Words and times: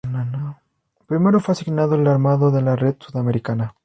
Primero 1.05 1.39
fue 1.39 1.51
asignado 1.51 1.93
al 1.93 2.07
armado 2.07 2.49
de 2.49 2.63
la 2.63 2.75
red 2.75 2.95
sudamericana. 2.99 3.75